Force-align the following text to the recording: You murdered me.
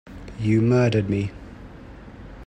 You 0.39 0.61
murdered 0.63 1.11
me. 1.11 1.29